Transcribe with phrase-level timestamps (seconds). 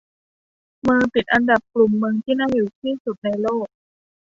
[0.83, 3.67] เมืองติดอันดับกลุ่มเมืองที่น่าอยู่ที่สุดในโลก